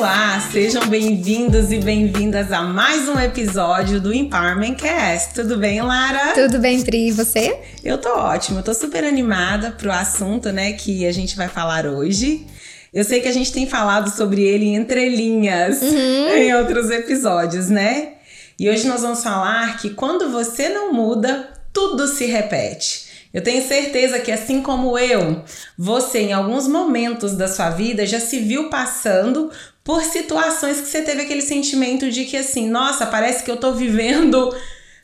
Olá, 0.00 0.40
sejam 0.50 0.88
bem-vindos 0.88 1.70
e 1.70 1.76
bem-vindas 1.76 2.50
a 2.52 2.62
mais 2.62 3.06
um 3.06 3.20
episódio 3.20 4.00
do 4.00 4.14
Empowerment 4.14 4.76
Cast. 4.76 5.34
Tudo 5.34 5.58
bem, 5.58 5.82
Lara? 5.82 6.32
Tudo 6.32 6.58
bem, 6.58 6.82
Pri, 6.82 7.08
e 7.08 7.12
você? 7.12 7.60
Eu 7.84 7.98
tô 7.98 8.08
ótima, 8.08 8.60
eu 8.60 8.64
tô 8.64 8.72
super 8.72 9.04
animada 9.04 9.72
pro 9.72 9.92
assunto, 9.92 10.50
né, 10.52 10.72
que 10.72 11.04
a 11.04 11.12
gente 11.12 11.36
vai 11.36 11.48
falar 11.48 11.84
hoje. 11.84 12.46
Eu 12.94 13.04
sei 13.04 13.20
que 13.20 13.28
a 13.28 13.32
gente 13.32 13.52
tem 13.52 13.66
falado 13.66 14.08
sobre 14.08 14.40
ele 14.42 14.68
entre 14.68 15.06
linhas 15.10 15.82
uhum. 15.82 16.28
em 16.34 16.54
outros 16.54 16.88
episódios, 16.90 17.68
né? 17.68 18.14
E 18.58 18.70
hoje 18.70 18.88
nós 18.88 19.02
vamos 19.02 19.22
falar 19.22 19.76
que 19.76 19.90
quando 19.90 20.30
você 20.30 20.70
não 20.70 20.94
muda, 20.94 21.46
tudo 21.74 22.08
se 22.08 22.24
repete. 22.24 23.09
Eu 23.32 23.42
tenho 23.42 23.66
certeza 23.66 24.18
que, 24.18 24.32
assim 24.32 24.60
como 24.60 24.98
eu, 24.98 25.44
você, 25.78 26.20
em 26.20 26.32
alguns 26.32 26.66
momentos 26.66 27.36
da 27.36 27.46
sua 27.46 27.70
vida, 27.70 28.04
já 28.04 28.18
se 28.18 28.40
viu 28.40 28.68
passando 28.68 29.50
por 29.84 30.02
situações 30.02 30.80
que 30.80 30.88
você 30.88 31.02
teve 31.02 31.22
aquele 31.22 31.42
sentimento 31.42 32.10
de 32.10 32.24
que, 32.24 32.36
assim, 32.36 32.68
nossa, 32.68 33.06
parece 33.06 33.44
que 33.44 33.50
eu 33.50 33.56
tô 33.56 33.72
vivendo 33.72 34.54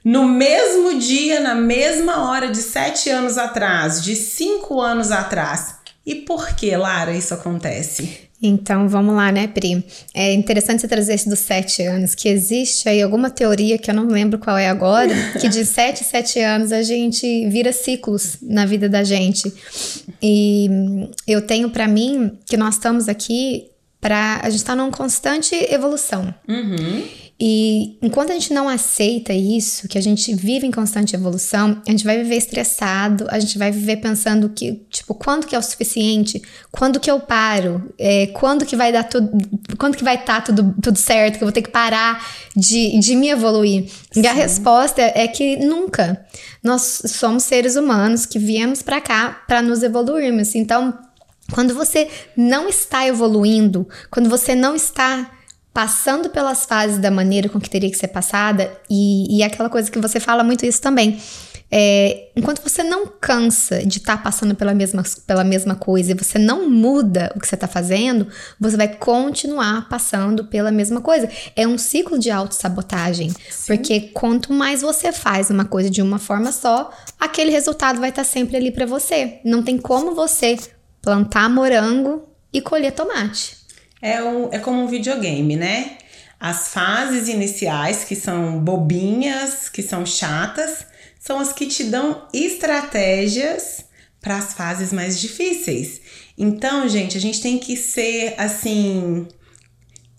no 0.04 0.24
mesmo 0.24 0.98
dia, 0.98 1.40
na 1.40 1.54
mesma 1.54 2.28
hora 2.28 2.48
de 2.48 2.62
sete 2.62 3.10
anos 3.10 3.38
atrás, 3.38 4.02
de 4.02 4.14
cinco 4.16 4.80
anos 4.80 5.10
atrás. 5.10 5.76
E 6.04 6.14
por 6.14 6.54
que, 6.54 6.76
Lara, 6.76 7.12
isso 7.12 7.34
acontece? 7.34 8.25
Então 8.42 8.88
vamos 8.88 9.14
lá, 9.14 9.32
né, 9.32 9.46
Pri? 9.46 9.84
É 10.14 10.32
interessante 10.34 10.80
você 10.80 10.88
trazer 10.88 11.14
esse 11.14 11.28
dos 11.28 11.38
sete 11.38 11.82
anos, 11.82 12.14
que 12.14 12.28
existe 12.28 12.88
aí 12.88 13.00
alguma 13.00 13.30
teoria 13.30 13.78
que 13.78 13.90
eu 13.90 13.94
não 13.94 14.06
lembro 14.06 14.38
qual 14.38 14.58
é 14.58 14.68
agora, 14.68 15.12
que 15.40 15.48
de 15.48 15.64
sete 15.64 16.04
sete 16.04 16.38
anos 16.40 16.70
a 16.70 16.82
gente 16.82 17.48
vira 17.48 17.72
ciclos 17.72 18.36
na 18.42 18.66
vida 18.66 18.88
da 18.88 19.02
gente. 19.02 19.52
E 20.22 20.68
eu 21.26 21.42
tenho 21.42 21.70
para 21.70 21.88
mim 21.88 22.32
que 22.46 22.56
nós 22.56 22.74
estamos 22.74 23.08
aqui 23.08 23.70
para 24.00 24.40
a 24.42 24.50
gente 24.50 24.64
tá 24.64 24.76
numa 24.76 24.90
constante 24.90 25.54
evolução. 25.72 26.32
Uhum. 26.46 27.04
E 27.38 27.98
enquanto 28.00 28.30
a 28.30 28.32
gente 28.32 28.54
não 28.54 28.66
aceita 28.66 29.34
isso, 29.34 29.86
que 29.88 29.98
a 29.98 30.00
gente 30.00 30.34
vive 30.34 30.66
em 30.66 30.70
constante 30.70 31.14
evolução, 31.14 31.82
a 31.86 31.90
gente 31.90 32.02
vai 32.02 32.16
viver 32.16 32.36
estressado, 32.36 33.26
a 33.28 33.38
gente 33.38 33.58
vai 33.58 33.70
viver 33.70 33.98
pensando 33.98 34.48
que, 34.48 34.86
tipo, 34.88 35.14
quando 35.14 35.46
que 35.46 35.54
é 35.54 35.58
o 35.58 35.62
suficiente? 35.62 36.40
Quando 36.72 36.98
que 36.98 37.10
eu 37.10 37.20
paro? 37.20 37.92
É, 37.98 38.28
quando 38.28 38.64
que 38.64 38.74
vai 38.74 38.90
dar 38.90 39.04
tudo, 39.04 39.30
quando 39.76 39.98
que 39.98 40.04
vai 40.04 40.14
estar 40.14 40.36
tá 40.36 40.40
tudo, 40.40 40.74
tudo 40.82 40.98
certo? 40.98 41.36
Que 41.36 41.44
eu 41.44 41.46
vou 41.46 41.52
ter 41.52 41.60
que 41.60 41.70
parar 41.70 42.26
de, 42.56 42.98
de 42.98 43.14
me 43.14 43.28
evoluir? 43.28 43.90
Sim. 44.10 44.22
E 44.22 44.26
a 44.26 44.32
resposta 44.32 45.02
é 45.02 45.28
que 45.28 45.56
nunca. 45.58 46.24
Nós 46.64 47.02
somos 47.04 47.42
seres 47.42 47.76
humanos 47.76 48.24
que 48.24 48.38
viemos 48.38 48.80
para 48.80 48.98
cá 48.98 49.42
para 49.46 49.60
nos 49.60 49.82
evoluirmos. 49.82 50.54
Então, 50.54 50.98
quando 51.52 51.74
você 51.74 52.08
não 52.34 52.66
está 52.66 53.06
evoluindo, 53.06 53.86
quando 54.10 54.30
você 54.30 54.54
não 54.54 54.74
está 54.74 55.35
passando 55.76 56.30
pelas 56.30 56.64
fases 56.64 56.96
da 56.96 57.10
maneira 57.10 57.50
com 57.50 57.60
que 57.60 57.68
teria 57.68 57.90
que 57.90 57.98
ser 57.98 58.08
passada, 58.08 58.72
e, 58.88 59.36
e 59.36 59.42
aquela 59.42 59.68
coisa 59.68 59.90
que 59.90 59.98
você 59.98 60.18
fala 60.18 60.42
muito 60.42 60.64
isso 60.64 60.80
também. 60.80 61.20
É, 61.70 62.30
enquanto 62.34 62.62
você 62.62 62.82
não 62.82 63.06
cansa 63.06 63.84
de 63.84 63.98
estar 63.98 64.16
tá 64.16 64.22
passando 64.22 64.54
pela 64.54 64.72
mesma, 64.72 65.02
pela 65.26 65.44
mesma 65.44 65.74
coisa 65.74 66.12
e 66.12 66.14
você 66.14 66.38
não 66.38 66.70
muda 66.70 67.30
o 67.36 67.40
que 67.40 67.46
você 67.46 67.56
está 67.56 67.68
fazendo, 67.68 68.26
você 68.58 68.74
vai 68.74 68.88
continuar 68.88 69.86
passando 69.86 70.46
pela 70.46 70.70
mesma 70.70 71.02
coisa. 71.02 71.28
É 71.54 71.68
um 71.68 71.76
ciclo 71.76 72.18
de 72.18 72.30
autossabotagem. 72.30 73.30
Porque 73.66 74.00
quanto 74.14 74.54
mais 74.54 74.80
você 74.80 75.12
faz 75.12 75.50
uma 75.50 75.66
coisa 75.66 75.90
de 75.90 76.00
uma 76.00 76.18
forma 76.18 76.52
só, 76.52 76.90
aquele 77.20 77.50
resultado 77.50 78.00
vai 78.00 78.08
estar 78.08 78.24
tá 78.24 78.28
sempre 78.28 78.56
ali 78.56 78.70
para 78.70 78.86
você. 78.86 79.40
Não 79.44 79.62
tem 79.62 79.76
como 79.76 80.14
você 80.14 80.56
plantar 81.02 81.50
morango 81.50 82.26
e 82.50 82.62
colher 82.62 82.92
tomate 82.92 83.65
é, 84.06 84.56
é 84.56 84.58
como 84.60 84.82
um 84.82 84.86
videogame, 84.86 85.56
né? 85.56 85.98
As 86.38 86.68
fases 86.68 87.28
iniciais, 87.28 88.04
que 88.04 88.14
são 88.14 88.58
bobinhas, 88.60 89.68
que 89.68 89.82
são 89.82 90.06
chatas, 90.06 90.86
são 91.18 91.40
as 91.40 91.52
que 91.52 91.66
te 91.66 91.84
dão 91.84 92.28
estratégias 92.32 93.84
para 94.20 94.36
as 94.36 94.54
fases 94.54 94.92
mais 94.92 95.20
difíceis. 95.20 96.00
Então, 96.38 96.88
gente, 96.88 97.16
a 97.16 97.20
gente 97.20 97.40
tem 97.40 97.58
que 97.58 97.76
ser 97.76 98.34
assim. 98.38 99.26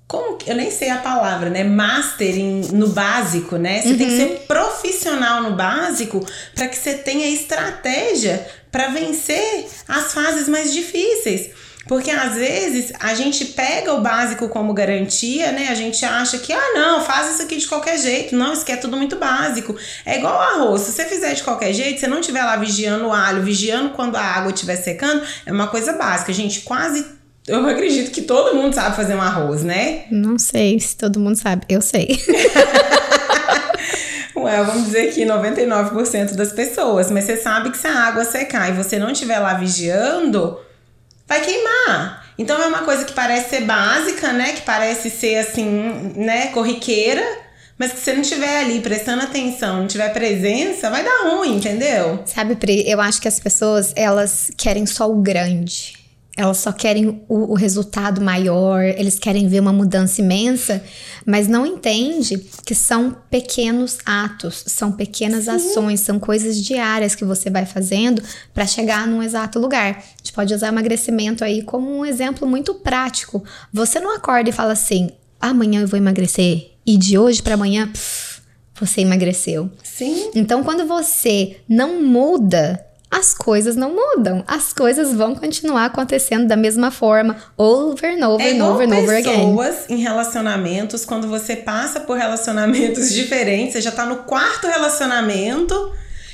Como 0.08 0.38
eu 0.48 0.56
nem 0.56 0.72
sei 0.72 0.90
a 0.90 0.98
palavra, 0.98 1.50
né? 1.50 1.64
Master 1.64 2.38
em, 2.38 2.62
no 2.74 2.88
básico, 2.90 3.58
né? 3.58 3.82
Você 3.82 3.90
uhum. 3.90 3.98
tem 3.98 4.08
que 4.08 4.14
uhum. 4.14 4.20
ser 4.20 4.40
profissional 4.48 5.44
no 5.44 5.56
básico 5.56 6.26
para 6.56 6.68
que 6.68 6.78
você 6.78 6.96
tenha 6.96 7.28
estratégia 7.28 8.46
para 8.72 8.88
vencer 8.88 9.68
as 9.88 10.14
fases 10.14 10.48
mais 10.48 10.74
difíceis. 10.74 11.52
Porque 11.88 12.12
às 12.12 12.36
vezes 12.36 12.92
a 13.00 13.14
gente 13.14 13.46
pega 13.46 13.94
o 13.94 14.02
básico 14.02 14.50
como 14.50 14.74
garantia, 14.74 15.52
né? 15.52 15.70
A 15.70 15.76
gente 15.76 16.04
acha 16.04 16.38
que, 16.38 16.52
ah, 16.52 16.74
não, 16.74 17.04
faz 17.04 17.34
isso 17.34 17.44
aqui 17.44 17.58
de 17.58 17.68
qualquer 17.68 17.98
jeito. 17.98 18.36
Não, 18.36 18.54
isso 18.54 18.64
aqui 18.64 18.74
é 18.74 18.78
tudo 18.78 18.98
muito 18.98 19.16
básico. 19.16 19.76
É 20.06 20.18
igual 20.18 20.40
arroz. 20.40 20.82
Se 20.82 20.92
você 20.92 21.06
fizer 21.06 21.34
de 21.34 21.44
qualquer 21.44 21.74
jeito, 21.74 22.00
você 22.00 22.08
não 22.08 22.20
estiver 22.20 22.44
lá 22.44 22.58
vigiando 22.58 23.08
o 23.08 23.14
alho, 23.14 23.42
vigiando 23.42 23.92
quando 23.92 24.16
a 24.16 24.22
água 24.22 24.52
estiver 24.52 24.76
secando, 24.76 25.22
é 25.46 25.52
uma 25.52 25.68
coisa 25.68 25.94
básica. 25.94 26.34
Gente, 26.34 26.62
quase 26.62 27.18
eu 27.48 27.66
acredito 27.66 28.12
que 28.12 28.24
todo 28.24 28.56
mundo 28.56 28.74
sabe 28.74 28.98
fazer 28.98 29.16
um 29.16 29.22
arroz, 29.22 29.64
né? 29.64 30.04
Não 30.12 30.38
sei 30.38 30.78
se 30.82 30.98
todo 30.98 31.18
mundo 31.18 31.38
sabe. 31.38 31.66
Eu 31.70 31.82
sei. 31.82 32.08
Ué, 34.36 34.64
vamos 34.64 34.84
dizer 34.84 35.14
que 35.14 35.26
99% 35.26 36.36
das 36.36 36.52
pessoas. 36.52 37.10
Mas 37.10 37.24
você 37.24 37.38
sabe 37.38 37.72
que 37.72 37.78
se 37.78 37.88
a 37.88 38.08
água 38.08 38.26
secar 38.26 38.70
e 38.70 38.74
você 38.74 39.00
não 39.00 39.12
estiver 39.12 39.40
lá 39.40 39.54
vigiando, 39.54 40.60
vai 41.28 41.42
queimar. 41.42 42.26
Então 42.38 42.62
é 42.62 42.68
uma 42.68 42.84
coisa 42.84 43.04
que 43.04 43.14
parece 43.14 43.50
ser 43.50 43.62
básica, 43.62 44.32
né? 44.32 44.54
Que 44.54 44.62
parece 44.62 45.10
ser 45.10 45.38
assim, 45.38 46.14
né, 46.16 46.48
corriqueira, 46.48 47.26
mas 47.78 47.92
que 47.94 48.00
você 48.00 48.14
não 48.14 48.22
estiver 48.22 48.60
ali 48.60 48.80
prestando 48.80 49.24
atenção, 49.24 49.82
não 49.82 49.88
tiver 49.88 50.10
presença, 50.14 50.90
vai 50.90 51.04
dar 51.04 51.30
ruim, 51.30 51.58
entendeu? 51.58 52.22
Sabe, 52.26 52.56
Pri, 52.56 52.88
eu 52.88 53.02
acho 53.02 53.22
que 53.22 53.28
as 53.28 53.40
pessoas, 53.40 53.92
elas 53.96 54.52
querem 54.58 54.86
só 54.86 55.10
o 55.10 55.16
grande. 55.16 55.97
Elas 56.38 56.58
só 56.58 56.72
querem 56.72 57.24
o, 57.28 57.52
o, 57.52 57.56
resultado 57.56 58.22
maior, 58.22 58.84
eles 58.84 59.18
querem 59.18 59.48
ver 59.48 59.60
uma 59.60 59.74
mudança 59.74 60.22
imensa, 60.22 60.84
mas 61.26 61.48
não 61.48 61.66
entende 61.66 62.38
que 62.64 62.76
são 62.76 63.18
pequenos 63.28 63.98
atos, 64.06 64.64
são 64.68 64.92
pequenas 64.92 65.46
Sim. 65.46 65.52
ações, 65.52 66.00
são 66.02 66.20
coisas 66.20 66.64
diárias 66.64 67.16
que 67.16 67.26
você 67.26 67.50
vai 67.50 67.66
fazendo 67.66 68.22
para 68.54 68.68
chegar 68.68 69.08
num 69.08 69.24
exato 69.24 69.58
lugar. 69.58 69.98
A 69.98 70.18
gente 70.18 70.32
pode 70.32 70.54
usar 70.54 70.68
emagrecimento 70.68 71.44
aí 71.44 71.64
como 71.64 71.90
um 71.90 72.06
exemplo 72.06 72.48
muito 72.48 72.76
prático. 72.76 73.44
Você 73.74 74.00
não 74.00 74.16
acorda 74.16 74.52
e 74.52 74.54
fala 74.54 74.74
assim: 74.74 75.10
amanhã 75.42 75.82
eu 75.82 75.88
vou 75.88 75.98
emagrecer 75.98 76.72
e 76.86 76.98
de 76.98 77.18
hoje 77.18 77.42
para 77.42 77.56
amanhã 77.56 77.88
pff, 77.88 78.42
você 78.80 79.02
emagreceu. 79.02 79.72
Sim. 79.84 80.30
Então, 80.36 80.64
quando 80.64 80.86
você 80.86 81.58
não 81.68 82.04
muda 82.04 82.87
as 83.10 83.34
coisas 83.34 83.76
não 83.76 83.96
mudam. 83.96 84.44
As 84.46 84.74
coisas 84.74 85.14
vão 85.14 85.34
continuar 85.34 85.86
acontecendo 85.86 86.48
da 86.48 86.56
mesma 86.56 86.92
forma, 86.92 87.38
over 87.58 88.18
and 88.18 88.28
over 88.28 88.46
é 88.46 88.52
and 88.52 88.66
over 88.66 88.88
and 88.88 88.98
over 89.00 89.18
again. 89.18 89.56
pessoas 89.56 89.90
em 89.90 89.98
relacionamentos, 89.98 91.06
quando 91.06 91.28
você 91.28 91.56
passa 91.56 92.02
por 92.02 92.18
relacionamentos 92.18 93.12
diferentes, 93.16 93.74
você 93.74 93.82
já 93.82 93.92
tá 93.92 94.06
no 94.06 94.18
quarto 94.18 94.68
relacionamento 94.68 95.94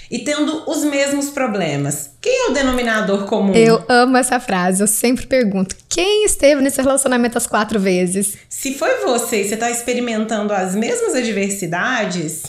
e 0.09 0.19
tendo 0.19 0.69
os 0.69 0.83
mesmos 0.83 1.29
problemas. 1.29 2.11
Quem 2.21 2.47
é 2.47 2.51
o 2.51 2.53
denominador 2.53 3.25
comum? 3.25 3.53
Eu 3.53 3.83
amo 3.87 4.17
essa 4.17 4.39
frase. 4.39 4.81
Eu 4.81 4.87
sempre 4.87 5.25
pergunto: 5.25 5.75
quem 5.87 6.25
esteve 6.25 6.61
nesse 6.61 6.81
relacionamento 6.81 7.37
as 7.37 7.47
quatro 7.47 7.79
vezes? 7.79 8.37
Se 8.49 8.75
foi 8.75 9.05
você 9.05 9.41
e 9.41 9.49
você 9.49 9.57
tá 9.57 9.71
experimentando 9.71 10.53
as 10.53 10.75
mesmas 10.75 11.15
adversidades, 11.15 12.43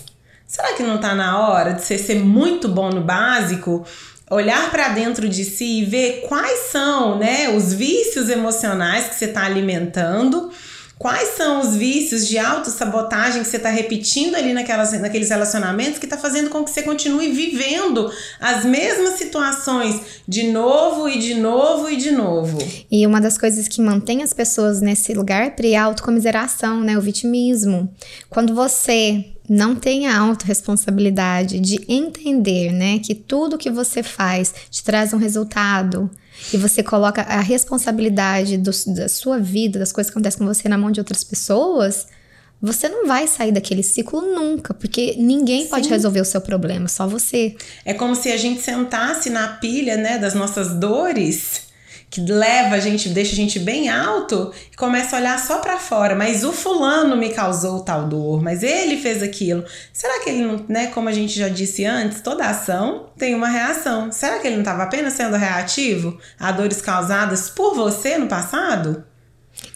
será 0.46 0.74
que 0.74 0.82
não 0.82 0.98
tá 0.98 1.14
na 1.14 1.38
hora 1.48 1.72
de 1.72 1.82
você 1.82 1.96
ser 1.96 2.16
muito 2.16 2.68
bom 2.68 2.90
no 2.90 3.00
básico 3.00 3.84
olhar 4.30 4.70
para 4.70 4.88
dentro 4.88 5.28
de 5.28 5.44
si 5.44 5.80
e 5.80 5.84
ver 5.84 6.24
quais 6.28 6.70
são, 6.70 7.18
né, 7.18 7.50
os 7.50 7.72
vícios 7.72 8.28
emocionais 8.28 9.08
que 9.08 9.14
você 9.14 9.26
está 9.26 9.44
alimentando, 9.44 10.50
quais 10.98 11.36
são 11.36 11.60
os 11.60 11.76
vícios 11.76 12.26
de 12.26 12.38
autossabotagem 12.38 13.42
que 13.42 13.48
você 13.48 13.56
está 13.56 13.68
repetindo 13.68 14.36
ali 14.36 14.52
naquelas, 14.52 14.98
naqueles 14.98 15.28
relacionamentos 15.28 15.98
que 15.98 16.06
está 16.06 16.16
fazendo 16.16 16.48
com 16.48 16.64
que 16.64 16.70
você 16.70 16.82
continue 16.82 17.30
vivendo 17.30 18.10
as 18.40 18.64
mesmas 18.64 19.18
situações 19.18 20.00
de 20.26 20.44
novo 20.44 21.08
e 21.08 21.18
de 21.18 21.34
novo 21.34 21.90
e 21.90 21.96
de 21.96 22.10
novo. 22.10 22.58
E 22.90 23.06
uma 23.06 23.20
das 23.20 23.36
coisas 23.36 23.68
que 23.68 23.82
mantém 23.82 24.22
as 24.22 24.32
pessoas 24.32 24.80
nesse 24.80 25.12
lugar 25.12 25.54
é 25.62 25.76
a 25.76 25.84
autocomiseração, 25.84 26.80
né, 26.80 26.96
o 26.96 27.02
vitimismo. 27.02 27.92
Quando 28.30 28.54
você 28.54 29.33
não 29.48 29.74
tem 29.74 30.06
a 30.06 30.18
autorresponsabilidade 30.18 31.60
de 31.60 31.84
entender, 31.88 32.72
né, 32.72 32.98
que 32.98 33.14
tudo 33.14 33.58
que 33.58 33.70
você 33.70 34.02
faz 34.02 34.54
te 34.70 34.82
traz 34.82 35.12
um 35.12 35.18
resultado 35.18 36.10
e 36.52 36.56
você 36.56 36.82
coloca 36.82 37.22
a 37.22 37.40
responsabilidade 37.40 38.56
do, 38.56 38.70
da 38.94 39.08
sua 39.08 39.38
vida, 39.38 39.78
das 39.78 39.92
coisas 39.92 40.10
que 40.10 40.18
acontecem 40.18 40.38
com 40.38 40.46
você 40.46 40.68
na 40.68 40.78
mão 40.78 40.90
de 40.90 41.00
outras 41.00 41.22
pessoas, 41.22 42.06
você 42.60 42.88
não 42.88 43.06
vai 43.06 43.26
sair 43.26 43.52
daquele 43.52 43.82
ciclo 43.82 44.22
nunca, 44.22 44.72
porque 44.72 45.14
ninguém 45.18 45.64
Sim. 45.64 45.68
pode 45.68 45.88
resolver 45.88 46.20
o 46.20 46.24
seu 46.24 46.40
problema, 46.40 46.88
só 46.88 47.06
você. 47.06 47.54
É 47.84 47.92
como 47.92 48.14
se 48.14 48.32
a 48.32 48.36
gente 48.38 48.62
sentasse 48.62 49.28
na 49.28 49.48
pilha, 49.48 49.96
né, 49.96 50.16
das 50.16 50.34
nossas 50.34 50.74
dores 50.74 51.73
que 52.10 52.20
leva 52.20 52.76
a 52.76 52.80
gente, 52.80 53.08
deixa 53.08 53.32
a 53.32 53.36
gente 53.36 53.58
bem 53.58 53.88
alto 53.88 54.52
e 54.72 54.76
começa 54.76 55.16
a 55.16 55.18
olhar 55.18 55.38
só 55.38 55.58
para 55.58 55.78
fora. 55.78 56.14
Mas 56.14 56.44
o 56.44 56.52
fulano 56.52 57.16
me 57.16 57.30
causou 57.30 57.80
tal 57.80 58.06
dor, 58.06 58.42
mas 58.42 58.62
ele 58.62 58.96
fez 58.96 59.22
aquilo. 59.22 59.64
Será 59.92 60.22
que 60.22 60.30
ele 60.30 60.44
não, 60.44 60.64
né? 60.68 60.86
Como 60.88 61.08
a 61.08 61.12
gente 61.12 61.36
já 61.36 61.48
disse 61.48 61.84
antes, 61.84 62.20
toda 62.20 62.46
ação 62.46 63.06
tem 63.18 63.34
uma 63.34 63.48
reação. 63.48 64.12
Será 64.12 64.38
que 64.38 64.46
ele 64.46 64.56
não 64.56 64.62
estava 64.62 64.84
apenas 64.84 65.14
sendo 65.14 65.36
reativo 65.36 66.18
a 66.38 66.52
dores 66.52 66.80
causadas 66.80 67.50
por 67.50 67.74
você 67.74 68.16
no 68.16 68.28
passado? 68.28 69.04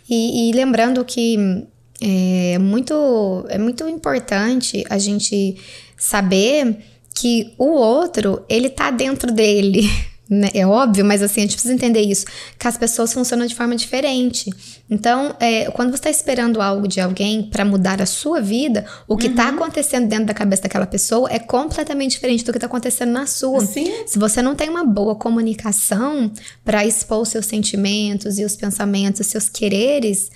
E, 0.08 0.48
e 0.48 0.52
lembrando 0.52 1.04
que 1.04 1.66
é 2.00 2.58
muito, 2.58 3.44
é 3.48 3.58
muito 3.58 3.88
importante 3.88 4.84
a 4.88 4.98
gente 4.98 5.56
saber 5.96 6.78
que 7.14 7.52
o 7.58 7.70
outro, 7.70 8.44
ele 8.48 8.70
tá 8.70 8.90
dentro 8.90 9.32
dele. 9.32 9.82
Né? 10.28 10.50
É 10.52 10.66
óbvio, 10.66 11.04
mas 11.04 11.22
assim, 11.22 11.40
a 11.40 11.44
gente 11.44 11.54
precisa 11.54 11.72
entender 11.72 12.02
isso, 12.02 12.26
que 12.58 12.68
as 12.68 12.76
pessoas 12.76 13.12
funcionam 13.12 13.46
de 13.46 13.54
forma 13.54 13.74
diferente. 13.74 14.52
Então, 14.90 15.34
é, 15.40 15.70
quando 15.70 15.90
você 15.90 15.96
está 15.96 16.10
esperando 16.10 16.60
algo 16.60 16.86
de 16.86 17.00
alguém 17.00 17.44
para 17.44 17.64
mudar 17.64 18.02
a 18.02 18.06
sua 18.06 18.40
vida, 18.40 18.84
o 19.06 19.16
que 19.16 19.28
está 19.28 19.48
uhum. 19.48 19.56
acontecendo 19.56 20.06
dentro 20.06 20.26
da 20.26 20.34
cabeça 20.34 20.62
daquela 20.62 20.86
pessoa 20.86 21.28
é 21.32 21.38
completamente 21.38 22.12
diferente 22.12 22.44
do 22.44 22.52
que 22.52 22.58
está 22.58 22.66
acontecendo 22.66 23.10
na 23.10 23.26
sua. 23.26 23.64
Sim. 23.64 23.90
Se 24.06 24.18
você 24.18 24.42
não 24.42 24.54
tem 24.54 24.68
uma 24.68 24.84
boa 24.84 25.14
comunicação 25.14 26.30
para 26.62 26.84
expor 26.84 27.22
os 27.22 27.30
seus 27.30 27.46
sentimentos 27.46 28.38
e 28.38 28.44
os 28.44 28.54
pensamentos, 28.54 29.20
os 29.20 29.26
seus 29.28 29.48
quereres, 29.48 30.30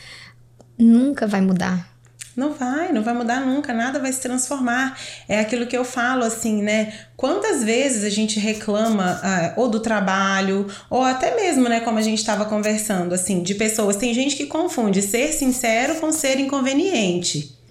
nunca 0.78 1.26
vai 1.26 1.42
mudar. 1.42 1.91
Não 2.34 2.52
vai, 2.52 2.92
não 2.92 3.02
vai 3.02 3.12
mudar 3.12 3.40
nunca, 3.40 3.72
nada 3.72 3.98
vai 3.98 4.12
se 4.12 4.20
transformar. 4.20 4.98
É 5.28 5.40
aquilo 5.40 5.66
que 5.66 5.76
eu 5.76 5.84
falo 5.84 6.24
assim, 6.24 6.62
né? 6.62 6.92
Quantas 7.16 7.62
vezes 7.62 8.04
a 8.04 8.10
gente 8.10 8.40
reclama 8.40 9.20
ah, 9.22 9.52
ou 9.56 9.68
do 9.68 9.80
trabalho, 9.80 10.66
ou 10.88 11.02
até 11.02 11.36
mesmo, 11.36 11.68
né, 11.68 11.80
como 11.80 11.98
a 11.98 12.02
gente 12.02 12.18
estava 12.18 12.44
conversando, 12.46 13.14
assim, 13.14 13.42
de 13.42 13.54
pessoas. 13.54 13.96
Tem 13.96 14.12
gente 14.14 14.34
que 14.34 14.46
confunde 14.46 15.02
ser 15.02 15.32
sincero 15.32 15.96
com 15.96 16.10
ser 16.10 16.40
inconveniente. 16.40 17.61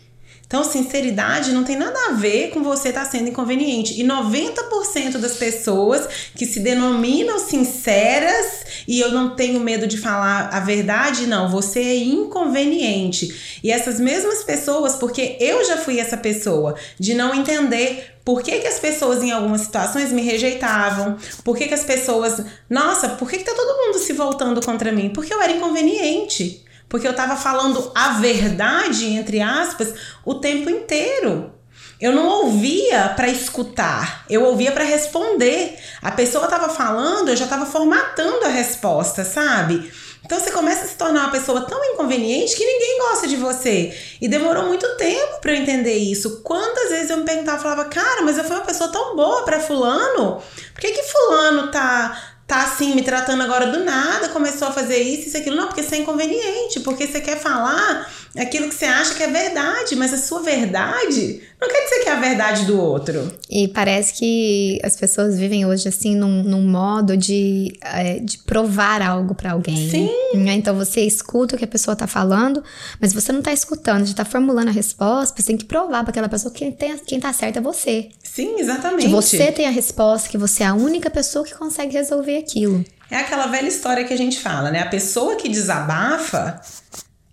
Então, 0.52 0.66
sinceridade 0.66 1.54
não 1.54 1.64
tem 1.64 1.78
nada 1.78 1.98
a 2.10 2.12
ver 2.12 2.50
com 2.50 2.62
você 2.62 2.90
estar 2.90 3.06
tá 3.06 3.10
sendo 3.10 3.30
inconveniente. 3.30 3.98
E 3.98 4.04
90% 4.04 5.18
das 5.18 5.38
pessoas 5.38 6.06
que 6.36 6.46
se 6.46 6.60
denominam 6.60 7.40
sinceras 7.40 8.66
e 8.86 9.00
eu 9.00 9.14
não 9.14 9.34
tenho 9.34 9.62
medo 9.62 9.88
de 9.88 9.98
falar 9.98 10.50
a 10.52 10.60
verdade, 10.60 11.26
não, 11.26 11.50
você 11.50 11.80
é 11.80 11.96
inconveniente. 11.96 13.60
E 13.64 13.72
essas 13.72 13.98
mesmas 13.98 14.44
pessoas, 14.44 14.96
porque 14.96 15.38
eu 15.40 15.64
já 15.64 15.78
fui 15.78 16.02
essa 16.02 16.18
pessoa, 16.18 16.76
de 17.00 17.14
não 17.14 17.34
entender 17.34 18.16
por 18.26 18.44
que, 18.44 18.60
que 18.60 18.68
as 18.68 18.78
pessoas 18.78 19.24
em 19.24 19.32
algumas 19.32 19.62
situações 19.62 20.12
me 20.12 20.22
rejeitavam? 20.22 21.16
Por 21.46 21.56
que, 21.56 21.70
que 21.70 21.74
as 21.74 21.86
pessoas. 21.86 22.44
Nossa, 22.70 23.08
por 23.08 23.30
que, 23.30 23.38
que 23.38 23.46
tá 23.46 23.54
todo 23.56 23.86
mundo 23.86 24.00
se 24.00 24.12
voltando 24.12 24.62
contra 24.62 24.92
mim? 24.92 25.12
Porque 25.16 25.34
eu 25.34 25.42
era 25.42 25.54
inconveniente 25.54 26.66
porque 26.92 27.08
eu 27.08 27.12
estava 27.12 27.38
falando 27.38 27.90
a 27.96 28.20
verdade, 28.20 29.08
entre 29.08 29.42
aspas, 29.42 29.94
o 30.26 30.36
tempo 30.36 30.70
inteiro. 30.70 31.54
Eu 32.02 32.12
não 32.12 32.28
ouvia 32.28 33.14
para 33.16 33.30
escutar, 33.30 34.26
eu 34.30 34.44
ouvia 34.44 34.74
para 34.74 34.84
responder. 34.84 35.80
A 36.02 36.12
pessoa 36.12 36.46
estava 36.46 36.68
falando, 36.68 37.30
eu 37.30 37.36
já 37.38 37.46
estava 37.46 37.66
formatando 37.66 38.44
a 38.44 38.50
resposta, 38.50 39.24
sabe? 39.24 39.90
Então 40.26 40.40
você 40.40 40.52
começa 40.52 40.86
a 40.86 40.88
se 40.88 40.96
tornar 40.96 41.22
uma 41.22 41.32
pessoa 41.32 41.62
tão 41.62 41.84
inconveniente 41.94 42.56
que 42.56 42.66
ninguém 42.66 43.00
gosta 43.00 43.28
de 43.28 43.36
você. 43.36 43.96
E 44.20 44.28
demorou 44.28 44.66
muito 44.66 44.88
tempo 44.98 45.40
para 45.42 45.54
eu 45.54 45.58
entender 45.58 45.96
isso. 45.96 46.42
Quantas 46.42 46.90
vezes 46.90 47.10
eu 47.10 47.18
me 47.18 47.24
perguntava, 47.24 47.62
falava, 47.62 47.86
cara, 47.86 48.22
mas 48.22 48.38
eu 48.38 48.44
fui 48.44 48.56
uma 48.56 48.66
pessoa 48.66 48.92
tão 48.92 49.16
boa 49.16 49.44
para 49.44 49.60
fulano? 49.60 50.42
Por 50.74 50.82
que 50.82 50.92
que 50.92 51.04
fulano 51.04 51.72
tá 51.72 52.31
tá 52.52 52.64
assim, 52.64 52.94
me 52.94 53.02
tratando 53.02 53.44
agora 53.44 53.68
do 53.68 53.86
nada, 53.86 54.28
começou 54.28 54.68
a 54.68 54.72
fazer 54.74 54.98
isso, 54.98 55.30
isso, 55.30 55.38
aquilo. 55.38 55.56
Não, 55.56 55.68
porque 55.68 55.80
isso 55.80 55.96
é 55.96 56.00
inconveniente, 56.00 56.82
porque 56.82 57.08
você 57.08 57.22
quer 57.22 57.40
falar 57.40 58.12
aquilo 58.38 58.68
que 58.68 58.76
você 58.76 58.86
acha 58.86 59.14
que 59.16 59.24
é 59.24 59.28
verdade, 59.28 59.96
mas 59.96 60.14
a 60.14 60.18
sua 60.18 60.42
verdade 60.42 61.42
não 61.62 61.68
quer 61.68 61.84
dizer 61.84 62.00
que 62.00 62.10
é 62.10 62.12
a 62.12 62.20
verdade 62.20 62.66
do 62.66 62.80
outro. 62.82 63.32
E 63.48 63.68
parece 63.68 64.16
que 64.16 64.80
as 64.84 64.96
pessoas 64.96 65.38
vivem 65.38 65.64
hoje 65.64 65.88
assim 65.88 66.16
num, 66.16 66.42
num 66.42 66.68
modo 66.68 67.16
de, 67.16 67.78
é, 67.84 68.20
de 68.20 68.40
provar 68.40 69.00
algo 69.02 69.36
para 69.36 69.52
alguém. 69.52 69.90
Sim. 69.90 70.10
Né? 70.34 70.54
Então 70.54 70.76
você 70.76 71.02
escuta 71.02 71.56
o 71.56 71.60
que 71.60 71.66
a 71.66 71.68
pessoa 71.68 71.96
tá 71.96 72.08
falando, 72.08 72.64
mas 73.00 73.14
você 73.14 73.32
não 73.32 73.44
tá 73.44 73.54
escutando, 73.54 74.08
você 74.08 74.16
tá 74.16 74.26
formulando 74.26 74.70
a 74.70 74.72
resposta, 74.72 75.40
você 75.40 75.48
tem 75.48 75.58
que 75.58 75.66
provar 75.66 76.02
para 76.02 76.10
aquela 76.10 76.28
pessoa 76.28 76.52
que 76.52 76.60
quem, 76.60 76.72
tem, 76.72 76.98
quem 76.98 77.20
tá 77.20 77.32
certo 77.32 77.58
é 77.58 77.62
você. 77.62 78.10
Sim, 78.24 78.60
exatamente. 78.60 79.06
Que 79.06 79.12
você 79.12 79.52
tem 79.52 79.68
a 79.68 79.72
resposta, 79.72 80.30
que 80.30 80.38
você 80.38 80.64
é 80.64 80.68
a 80.68 80.74
única 80.74 81.12
pessoa 81.12 81.46
que 81.46 81.54
consegue 81.54 81.94
resolver 81.94 82.41
aquilo. 82.42 82.84
É 83.10 83.18
aquela 83.18 83.48
velha 83.48 83.68
história 83.68 84.04
que 84.04 84.14
a 84.14 84.18
gente 84.18 84.40
fala, 84.40 84.72
né? 84.72 84.82
A 84.82 84.88
pessoa 84.88 85.36
que 85.36 85.50
desabafa, 85.50 86.62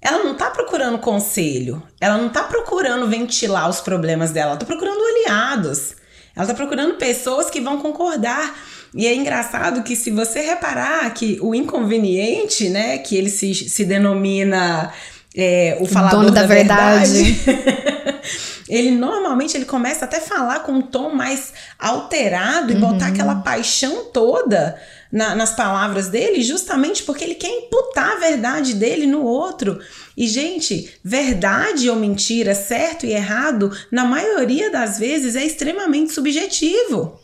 ela 0.00 0.24
não 0.24 0.34
tá 0.34 0.50
procurando 0.50 0.98
conselho, 0.98 1.82
ela 2.00 2.18
não 2.18 2.28
tá 2.28 2.44
procurando 2.44 3.08
ventilar 3.08 3.68
os 3.68 3.80
problemas 3.80 4.30
dela, 4.30 4.50
ela 4.50 4.58
tá 4.58 4.66
procurando 4.66 5.00
aliados. 5.00 5.96
Ela 6.34 6.46
tá 6.46 6.54
procurando 6.54 6.94
pessoas 6.94 7.50
que 7.50 7.60
vão 7.60 7.78
concordar. 7.78 8.56
E 8.94 9.06
é 9.06 9.14
engraçado 9.14 9.82
que 9.82 9.96
se 9.96 10.10
você 10.10 10.40
reparar 10.40 11.12
que 11.12 11.38
o 11.42 11.52
inconveniente, 11.54 12.68
né, 12.68 12.98
que 12.98 13.16
ele 13.16 13.28
se, 13.28 13.52
se 13.54 13.84
denomina 13.84 14.92
é, 15.36 15.76
o 15.80 15.86
falador 15.86 16.20
Dono 16.20 16.30
da, 16.32 16.42
da 16.42 16.46
verdade, 16.46 17.32
verdade 17.32 18.22
ele 18.68 18.92
normalmente 18.92 19.56
ele 19.56 19.64
começa 19.64 20.04
até 20.04 20.18
a 20.18 20.20
falar 20.20 20.60
com 20.60 20.72
um 20.72 20.82
tom 20.82 21.10
mais 21.10 21.52
alterado 21.78 22.72
e 22.72 22.76
uhum. 22.76 22.80
botar 22.80 23.08
aquela 23.08 23.36
paixão 23.36 24.04
toda 24.12 24.80
na, 25.10 25.34
nas 25.34 25.54
palavras 25.54 26.08
dele, 26.08 26.42
justamente 26.42 27.02
porque 27.02 27.24
ele 27.24 27.34
quer 27.34 27.50
imputar 27.50 28.12
a 28.12 28.20
verdade 28.20 28.74
dele 28.74 29.06
no 29.06 29.22
outro. 29.22 29.78
E, 30.16 30.26
gente, 30.26 30.90
verdade 31.02 31.88
ou 31.88 31.96
mentira, 31.96 32.54
certo 32.54 33.06
e 33.06 33.12
errado, 33.12 33.70
na 33.90 34.04
maioria 34.04 34.70
das 34.70 34.98
vezes 34.98 35.36
é 35.36 35.44
extremamente 35.44 36.12
subjetivo. 36.12 37.18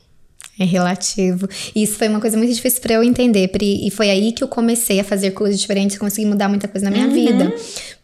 É 0.58 0.64
relativo. 0.64 1.48
E 1.75 1.82
isso 1.82 1.98
foi 1.98 2.08
uma 2.08 2.20
coisa 2.20 2.36
muito 2.36 2.54
difícil 2.54 2.81
para 2.81 2.94
eu 2.94 3.02
entender, 3.02 3.48
Pri. 3.48 3.84
E 3.84 3.90
foi 3.90 4.08
aí 4.08 4.31
que 4.31 4.44
eu 4.44 4.46
comecei 4.46 5.00
a 5.00 5.04
fazer 5.04 5.32
coisas 5.32 5.58
diferentes 5.58 5.98
consegui 5.98 6.26
mudar 6.26 6.48
muita 6.48 6.69
coisa 6.69 6.88
na 6.88 6.92
minha 6.92 7.08
uhum. 7.08 7.12
vida. 7.12 7.54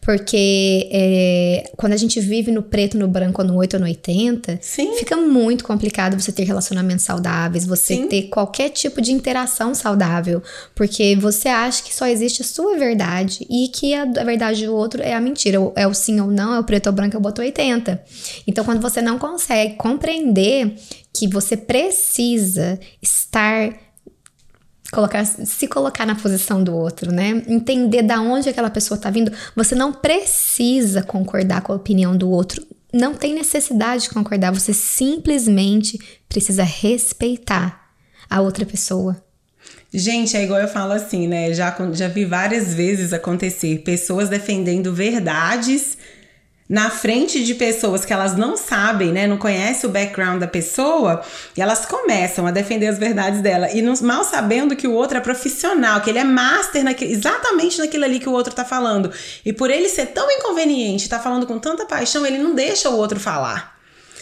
Porque 0.01 0.89
é, 0.91 1.71
quando 1.77 1.93
a 1.93 1.97
gente 1.97 2.19
vive 2.19 2.51
no 2.51 2.63
preto, 2.63 2.97
no 2.97 3.07
branco, 3.07 3.43
no 3.43 3.55
8 3.55 3.75
ou 3.75 3.79
no 3.81 3.85
80, 3.85 4.57
Sim. 4.59 4.95
fica 4.97 5.15
muito 5.15 5.63
complicado 5.63 6.19
você 6.19 6.31
ter 6.31 6.43
relacionamentos 6.43 7.05
saudáveis, 7.05 7.67
você 7.67 7.95
Sim. 7.95 8.07
ter 8.07 8.23
qualquer 8.23 8.69
tipo 8.69 8.99
de 8.99 9.11
interação 9.11 9.75
saudável. 9.75 10.41
Porque 10.73 11.15
você 11.15 11.47
acha 11.49 11.83
que 11.83 11.93
só 11.93 12.07
existe 12.07 12.41
a 12.41 12.45
sua 12.45 12.77
verdade 12.77 13.45
e 13.47 13.67
que 13.67 13.93
a, 13.93 14.01
a 14.01 14.23
verdade 14.23 14.65
do 14.65 14.75
outro 14.75 15.03
é 15.03 15.13
a 15.13 15.21
mentira. 15.21 15.59
É 15.75 15.85
o 15.85 15.93
sim 15.93 16.19
ou 16.19 16.31
não, 16.31 16.55
é 16.55 16.59
o 16.59 16.63
preto 16.63 16.87
ou 16.87 16.93
branco, 16.93 17.15
o 17.17 17.21
boto 17.21 17.41
80. 17.41 18.03
Então, 18.47 18.65
quando 18.65 18.81
você 18.81 19.03
não 19.03 19.19
consegue 19.19 19.75
compreender 19.75 20.73
que 21.13 21.27
você 21.27 21.55
precisa 21.55 22.79
estar 23.01 23.71
colocar, 24.91 25.25
se 25.25 25.67
colocar 25.67 26.05
na 26.05 26.15
posição 26.15 26.63
do 26.63 26.75
outro, 26.75 27.11
né? 27.11 27.43
Entender 27.47 28.01
da 28.01 28.19
onde 28.21 28.49
aquela 28.49 28.69
pessoa 28.69 28.99
tá 28.99 29.09
vindo. 29.09 29.31
Você 29.55 29.73
não 29.73 29.93
precisa 29.93 31.01
concordar 31.01 31.61
com 31.61 31.71
a 31.71 31.75
opinião 31.75 32.15
do 32.15 32.29
outro. 32.29 32.65
Não 32.93 33.13
tem 33.13 33.33
necessidade 33.33 34.03
de 34.03 34.09
concordar, 34.09 34.51
você 34.51 34.73
simplesmente 34.73 35.97
precisa 36.27 36.63
respeitar 36.63 37.89
a 38.29 38.41
outra 38.41 38.65
pessoa. 38.65 39.23
Gente, 39.93 40.37
é 40.37 40.43
igual 40.43 40.59
eu 40.59 40.67
falo 40.67 40.93
assim, 40.93 41.27
né? 41.27 41.53
Já, 41.53 41.75
já 41.93 42.07
vi 42.07 42.25
várias 42.25 42.73
vezes 42.73 43.13
acontecer 43.13 43.79
pessoas 43.79 44.29
defendendo 44.29 44.93
verdades 44.93 45.97
na 46.71 46.89
frente 46.89 47.43
de 47.43 47.53
pessoas 47.53 48.05
que 48.05 48.13
elas 48.13 48.37
não 48.37 48.55
sabem, 48.55 49.11
né, 49.11 49.27
não 49.27 49.37
conhecem 49.37 49.89
o 49.89 49.91
background 49.91 50.39
da 50.39 50.47
pessoa, 50.47 51.21
e 51.55 51.61
elas 51.61 51.85
começam 51.85 52.47
a 52.47 52.51
defender 52.51 52.87
as 52.87 52.97
verdades 52.97 53.41
dela 53.41 53.69
e 53.73 53.81
não, 53.81 53.93
mal 54.01 54.23
sabendo 54.23 54.73
que 54.73 54.87
o 54.87 54.93
outro 54.93 55.17
é 55.17 55.19
profissional, 55.19 55.99
que 55.99 56.09
ele 56.09 56.19
é 56.19 56.23
master 56.23 56.81
naquele, 56.81 57.11
exatamente 57.11 57.77
naquilo 57.77 58.05
ali 58.05 58.21
que 58.21 58.29
o 58.29 58.31
outro 58.31 58.53
tá 58.53 58.63
falando. 58.63 59.11
E 59.43 59.51
por 59.51 59.69
ele 59.69 59.89
ser 59.89 60.07
tão 60.07 60.31
inconveniente, 60.31 61.09
tá 61.09 61.19
falando 61.19 61.45
com 61.45 61.59
tanta 61.59 61.85
paixão, 61.85 62.25
ele 62.25 62.37
não 62.37 62.55
deixa 62.55 62.89
o 62.89 62.95
outro 62.95 63.19
falar. 63.19 63.77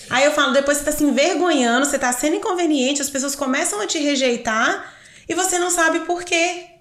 Aí 0.09 0.25
eu 0.25 0.31
falo, 0.31 0.51
depois 0.51 0.79
você 0.79 0.85
tá 0.85 0.91
se 0.91 1.03
envergonhando, 1.03 1.85
você 1.85 1.99
tá 1.99 2.11
sendo 2.11 2.37
inconveniente, 2.37 2.99
as 2.99 3.11
pessoas 3.11 3.35
começam 3.35 3.79
a 3.79 3.85
te 3.85 3.99
rejeitar 3.99 4.91
e 5.27 5.35
você 5.35 5.59
não 5.59 5.69
sabe 5.69 5.99
por 5.99 6.23
quê. 6.23 6.78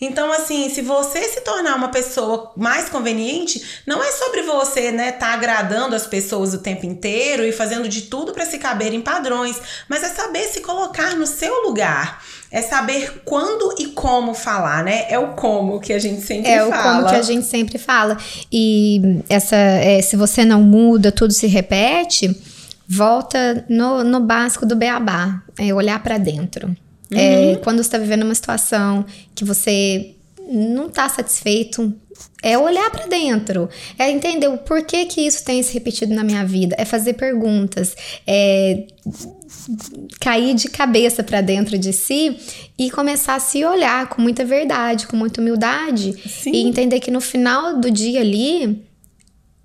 Então, 0.00 0.32
assim, 0.32 0.70
se 0.70 0.80
você 0.80 1.22
se 1.24 1.42
tornar 1.42 1.76
uma 1.76 1.88
pessoa 1.88 2.52
mais 2.56 2.88
conveniente, 2.88 3.62
não 3.86 4.02
é 4.02 4.10
sobre 4.12 4.42
você, 4.42 4.90
né, 4.90 5.12
tá 5.12 5.34
agradando 5.34 5.94
as 5.94 6.06
pessoas 6.06 6.54
o 6.54 6.58
tempo 6.58 6.86
inteiro 6.86 7.44
e 7.44 7.52
fazendo 7.52 7.86
de 7.86 8.02
tudo 8.02 8.32
para 8.32 8.46
se 8.46 8.58
caber 8.58 8.94
em 8.94 9.02
padrões, 9.02 9.60
mas 9.88 10.02
é 10.02 10.08
saber 10.08 10.44
se 10.44 10.60
colocar 10.60 11.14
no 11.16 11.26
seu 11.26 11.62
lugar. 11.62 12.22
É 12.52 12.62
saber 12.62 13.22
quando 13.24 13.76
e 13.78 13.88
como 13.88 14.34
falar, 14.34 14.82
né? 14.82 15.04
É 15.08 15.16
o 15.18 15.34
como 15.34 15.78
que 15.78 15.92
a 15.92 16.00
gente 16.00 16.20
sempre 16.22 16.50
é 16.50 16.58
fala. 16.58 16.74
É 16.74 16.78
o 16.78 16.82
como 16.82 17.08
que 17.08 17.14
a 17.14 17.22
gente 17.22 17.46
sempre 17.46 17.78
fala. 17.78 18.16
E 18.50 19.22
essa, 19.28 19.54
é, 19.54 20.02
se 20.02 20.16
você 20.16 20.44
não 20.44 20.60
muda, 20.60 21.12
tudo 21.12 21.32
se 21.32 21.46
repete, 21.46 22.36
volta 22.88 23.64
no, 23.68 24.02
no 24.02 24.18
básico 24.18 24.66
do 24.66 24.74
beabá, 24.74 25.40
é 25.56 25.72
olhar 25.72 26.02
para 26.02 26.18
dentro. 26.18 26.74
É, 27.12 27.56
quando 27.56 27.78
você 27.78 27.88
está 27.88 27.98
vivendo 27.98 28.22
uma 28.22 28.34
situação 28.34 29.04
que 29.34 29.44
você 29.44 30.14
não 30.50 30.86
está 30.86 31.08
satisfeito, 31.08 31.92
é 32.42 32.58
olhar 32.58 32.90
para 32.90 33.06
dentro, 33.06 33.68
é 33.98 34.10
entender 34.10 34.48
o 34.48 34.58
porquê 34.58 35.04
que 35.06 35.20
isso 35.20 35.44
tem 35.44 35.62
se 35.62 35.72
repetido 35.72 36.14
na 36.14 36.24
minha 36.24 36.44
vida, 36.44 36.74
é 36.78 36.84
fazer 36.84 37.14
perguntas, 37.14 37.94
é 38.26 38.84
cair 40.20 40.54
de 40.54 40.68
cabeça 40.68 41.22
para 41.22 41.40
dentro 41.40 41.78
de 41.78 41.92
si 41.92 42.36
e 42.78 42.90
começar 42.90 43.36
a 43.36 43.40
se 43.40 43.64
olhar 43.64 44.08
com 44.08 44.20
muita 44.20 44.44
verdade, 44.44 45.06
com 45.06 45.16
muita 45.16 45.40
humildade 45.40 46.14
Sim. 46.28 46.52
e 46.52 46.62
entender 46.66 47.00
que 47.00 47.10
no 47.10 47.20
final 47.20 47.78
do 47.78 47.90
dia 47.90 48.20
ali 48.20 48.84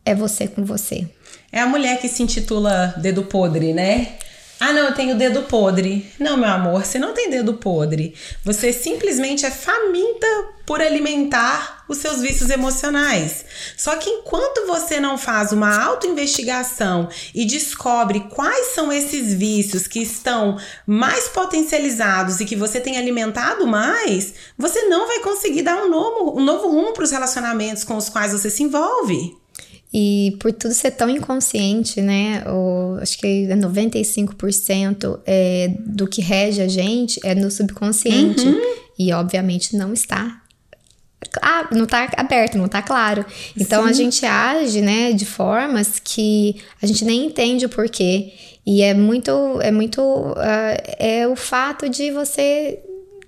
é 0.06 0.14
você 0.14 0.48
com 0.48 0.64
você. 0.64 1.08
É 1.52 1.62
a 1.62 1.68
mulher 1.68 2.00
que 2.00 2.08
se 2.08 2.22
intitula 2.22 2.94
dedo 2.98 3.24
podre, 3.24 3.74
né? 3.74 4.18
Ah, 4.58 4.72
não, 4.72 4.84
eu 4.84 4.94
tenho 4.94 5.18
dedo 5.18 5.44
podre. 5.44 6.10
Não, 6.18 6.38
meu 6.38 6.50
amor, 6.50 6.86
você 6.86 6.98
não 6.98 7.14
tem 7.14 7.30
dedo 7.30 7.56
podre. 7.56 8.16
Você 8.44 8.72
simplesmente 8.72 9.46
é 9.46 9.52
faminta 9.52 10.28
por 10.66 10.82
alimentar 10.82 11.84
os 11.90 11.98
seus 11.98 12.22
vícios 12.22 12.50
emocionais. 12.50 13.44
Só 13.78 13.98
que 13.98 14.10
enquanto 14.10 14.66
você 14.66 15.00
não 15.00 15.18
faz 15.18 15.52
uma 15.52 15.78
autoinvestigação 15.84 17.10
e 17.34 17.46
descobre 17.46 18.22
quais 18.34 18.68
são 18.68 18.92
esses 18.92 19.34
vícios 19.34 19.88
que 19.88 20.02
estão 20.02 20.58
mais 20.88 21.28
potencializados 21.28 22.40
e 22.40 22.46
que 22.46 22.56
você 22.56 22.80
tem 22.80 22.98
alimentado 22.98 23.68
mais, 23.68 24.34
você 24.58 24.84
não 24.84 25.06
vai 25.06 25.20
conseguir 25.20 25.64
dar 25.64 25.84
um 25.84 25.90
novo, 25.90 26.40
um 26.40 26.44
novo 26.44 26.70
rumo 26.70 26.94
para 26.94 27.04
os 27.04 27.12
relacionamentos 27.12 27.84
com 27.84 27.98
os 27.98 28.10
quais 28.10 28.32
você 28.32 28.50
se 28.50 28.64
envolve. 28.64 29.45
E 29.98 30.36
por 30.42 30.52
tudo 30.52 30.74
ser 30.74 30.92
tão 30.92 31.10
inconsciente, 31.10 32.02
né? 32.02 32.44
O, 32.48 32.98
acho 33.02 33.18
que 33.18 33.48
95% 33.48 35.22
é, 35.26 35.74
do 35.86 36.06
que 36.06 36.22
rege 36.22 36.62
a 36.62 36.68
gente 36.68 37.18
é 37.24 37.34
no 37.34 37.50
subconsciente. 37.50 38.46
Uhum. 38.46 38.76
E 39.00 39.14
obviamente 39.14 39.78
não 39.78 39.94
está. 39.94 40.42
Ah, 41.42 41.70
não 41.72 41.86
está 41.86 42.12
aberto, 42.18 42.58
não 42.58 42.66
está 42.66 42.82
claro. 42.82 43.26
Então 43.58 43.84
Sim. 43.84 43.90
a 43.90 43.94
gente 43.94 44.26
age, 44.26 44.82
né, 44.82 45.14
de 45.14 45.26
formas 45.26 45.98
que 46.04 46.58
a 46.82 46.86
gente 46.86 47.06
nem 47.06 47.28
entende 47.28 47.66
o 47.66 47.70
porquê. 47.70 48.34
E 48.66 48.82
é 48.82 48.94
muito, 48.94 49.32
é 49.62 49.72
muito, 49.72 50.02
ah, 50.36 50.78
é 51.00 51.26
o 51.26 51.38
fato 51.38 51.88
de 51.88 52.12
você 52.12 52.82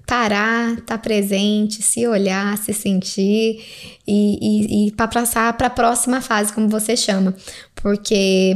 parar, 0.08 0.72
estar 0.72 0.86
tá 0.86 0.98
presente, 0.98 1.84
se 1.84 2.08
olhar, 2.08 2.58
se 2.58 2.74
sentir 2.74 3.62
e, 4.08 4.88
e, 4.88 4.88
e 4.88 4.92
para 4.94 5.08
passar 5.08 5.52
para 5.58 5.68
a 5.68 5.70
próxima 5.70 6.22
fase, 6.22 6.54
como 6.54 6.70
você 6.70 6.96
chama, 6.96 7.36
porque 7.76 8.56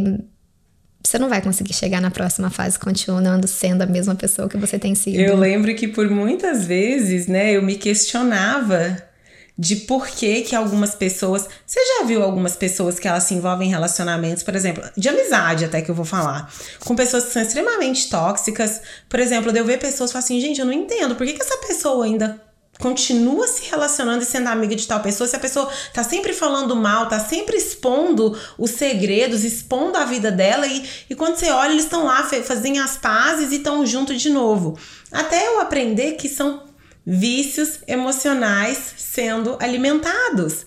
você 1.04 1.20
não 1.20 1.28
vai 1.28 1.42
conseguir 1.42 1.74
chegar 1.74 2.00
na 2.00 2.10
próxima 2.10 2.50
fase 2.50 2.80
continuando 2.80 3.48
sendo 3.48 3.82
a 3.82 3.86
mesma 3.86 4.16
pessoa 4.16 4.48
que 4.48 4.56
você 4.56 4.80
tem 4.80 4.96
sido. 4.96 5.20
Eu 5.20 5.36
lembro 5.36 5.76
que 5.76 5.90
por 5.90 6.10
muitas 6.10 6.66
vezes, 6.66 7.28
né, 7.28 7.52
eu 7.52 7.62
me 7.62 7.76
questionava 7.76 9.11
de 9.62 9.76
por 9.76 10.08
que 10.08 10.42
que 10.42 10.56
algumas 10.56 10.96
pessoas... 10.96 11.48
Você 11.68 11.80
já 11.80 12.04
viu 12.04 12.24
algumas 12.24 12.56
pessoas 12.56 12.98
que 12.98 13.08
elas 13.08 13.26
se 13.26 13.36
envolvem 13.36 13.68
em 13.68 13.72
relacionamentos, 13.72 14.42
por 14.42 14.56
exemplo, 14.56 14.84
de 14.98 15.08
amizade 15.08 15.66
até 15.66 15.84
que 15.84 15.92
eu 15.92 15.94
vou 15.94 16.04
falar, 16.04 16.52
com 16.80 16.96
pessoas 16.96 17.26
que 17.26 17.34
são 17.34 17.44
extremamente 17.44 18.10
tóxicas. 18.10 18.82
Por 19.08 19.20
exemplo, 19.20 19.56
eu 19.56 19.64
ver 19.64 19.78
pessoas 19.78 20.12
falar 20.12 20.24
assim, 20.24 20.42
gente, 20.42 20.60
eu 20.60 20.66
não 20.66 20.74
entendo, 20.74 21.16
por 21.16 21.28
que 21.28 21.34
que 21.34 21.44
essa 21.44 21.58
pessoa 21.58 22.06
ainda 22.06 22.42
continua 22.80 23.48
se 23.48 23.70
relacionando 23.70 24.24
e 24.24 24.26
sendo 24.26 24.48
amiga 24.48 24.76
de 24.76 24.88
tal 24.88 25.00
pessoa, 25.00 25.28
se 25.28 25.36
a 25.36 25.40
pessoa 25.40 25.70
tá 25.94 26.04
sempre 26.04 26.34
falando 26.34 26.76
mal, 26.76 27.08
tá 27.08 27.20
sempre 27.20 27.56
expondo 27.56 28.36
os 28.58 28.72
segredos, 28.72 29.44
expondo 29.44 29.96
a 29.96 30.06
vida 30.06 30.32
dela 30.32 30.66
e, 30.66 30.84
e 31.08 31.14
quando 31.14 31.36
você 31.36 31.52
olha, 31.52 31.74
eles 31.74 31.84
estão 31.84 32.04
lá, 32.06 32.24
fazem 32.24 32.80
as 32.80 32.98
pazes 32.98 33.52
e 33.52 33.58
estão 33.58 33.86
junto 33.86 34.16
de 34.16 34.32
novo. 34.32 34.76
Até 35.12 35.46
eu 35.50 35.60
aprender 35.60 36.14
que 36.14 36.28
são 36.28 36.71
vícios 37.06 37.80
emocionais 37.88 38.94
sendo 38.98 39.58
alimentados. 39.60 40.66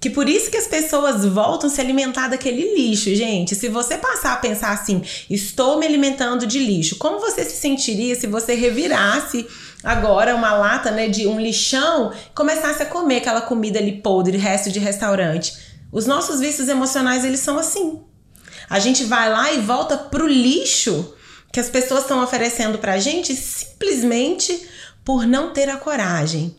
Que 0.00 0.10
por 0.10 0.28
isso 0.28 0.50
que 0.50 0.56
as 0.56 0.66
pessoas 0.66 1.24
voltam 1.24 1.70
a 1.70 1.72
se 1.72 1.80
alimentar 1.80 2.28
daquele 2.28 2.74
lixo, 2.74 3.14
gente. 3.14 3.54
Se 3.54 3.68
você 3.68 3.96
passar 3.96 4.34
a 4.34 4.36
pensar 4.36 4.72
assim, 4.72 5.02
estou 5.30 5.78
me 5.78 5.86
alimentando 5.86 6.46
de 6.46 6.58
lixo, 6.58 6.96
como 6.96 7.20
você 7.20 7.44
se 7.44 7.56
sentiria 7.56 8.14
se 8.14 8.26
você 8.26 8.54
revirasse 8.54 9.46
agora 9.82 10.34
uma 10.34 10.52
lata, 10.52 10.90
né, 10.90 11.08
de 11.08 11.26
um 11.26 11.40
lixão, 11.40 12.12
e 12.12 12.34
começasse 12.34 12.82
a 12.82 12.86
comer 12.86 13.18
aquela 13.18 13.42
comida 13.42 13.78
ali 13.78 13.92
podre, 13.92 14.36
resto 14.36 14.70
de 14.70 14.78
restaurante? 14.78 15.54
Os 15.90 16.06
nossos 16.06 16.40
vícios 16.40 16.68
emocionais, 16.68 17.24
eles 17.24 17.40
são 17.40 17.58
assim. 17.58 18.02
A 18.68 18.78
gente 18.78 19.04
vai 19.04 19.30
lá 19.30 19.52
e 19.52 19.60
volta 19.60 19.96
pro 19.96 20.26
lixo 20.26 21.14
que 21.52 21.60
as 21.60 21.68
pessoas 21.68 22.00
estão 22.02 22.22
oferecendo 22.22 22.78
pra 22.78 22.98
gente 22.98 23.34
simplesmente 23.34 24.68
por 25.04 25.26
não 25.26 25.52
ter 25.52 25.68
a 25.68 25.76
coragem 25.76 26.56